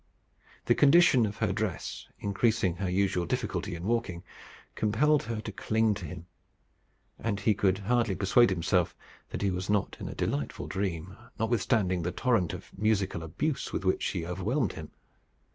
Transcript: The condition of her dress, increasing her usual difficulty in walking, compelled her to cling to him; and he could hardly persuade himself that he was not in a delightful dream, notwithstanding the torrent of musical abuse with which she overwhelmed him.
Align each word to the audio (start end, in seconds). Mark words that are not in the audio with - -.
The 0.65 0.73
condition 0.73 1.27
of 1.27 1.37
her 1.37 1.53
dress, 1.53 2.07
increasing 2.17 2.77
her 2.77 2.89
usual 2.89 3.27
difficulty 3.27 3.75
in 3.75 3.83
walking, 3.83 4.23
compelled 4.73 5.21
her 5.21 5.39
to 5.41 5.51
cling 5.51 5.93
to 5.93 6.05
him; 6.07 6.25
and 7.19 7.39
he 7.39 7.53
could 7.53 7.77
hardly 7.77 8.15
persuade 8.15 8.49
himself 8.49 8.95
that 9.29 9.43
he 9.43 9.51
was 9.51 9.69
not 9.69 9.97
in 9.99 10.09
a 10.09 10.15
delightful 10.15 10.65
dream, 10.65 11.15
notwithstanding 11.37 12.01
the 12.01 12.11
torrent 12.11 12.51
of 12.51 12.71
musical 12.75 13.21
abuse 13.21 13.71
with 13.71 13.85
which 13.85 14.01
she 14.01 14.25
overwhelmed 14.25 14.73
him. 14.73 14.89